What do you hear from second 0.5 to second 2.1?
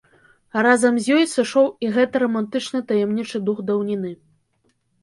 А разам з ёй сышоў і